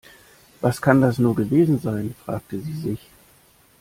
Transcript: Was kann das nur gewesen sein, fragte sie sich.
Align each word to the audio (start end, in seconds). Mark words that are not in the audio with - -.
Was 0.61 0.81
kann 0.81 0.99
das 0.99 1.19
nur 1.19 1.35
gewesen 1.35 1.77
sein, 1.77 2.15
fragte 2.25 2.59
sie 2.59 2.73
sich. 2.73 3.07